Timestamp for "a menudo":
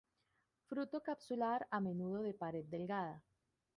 1.77-2.23